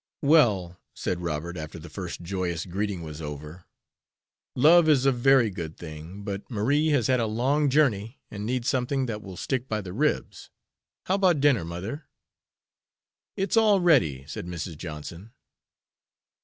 [0.23, 3.65] "Well," said Robert, after the first joyous greeting was over,
[4.55, 8.67] "love is a very good thing, but Marie has had a long journey and needs
[8.67, 10.49] something that will stick by the ribs.
[11.05, 12.07] How about dinner, mother?"
[13.37, 14.75] "It's all ready," said Mrs.
[14.75, 15.33] Johnson.